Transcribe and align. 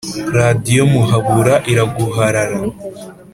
Radiyo 0.37 0.83
Muhabura 0.93 1.53
iraguharara 1.71 2.59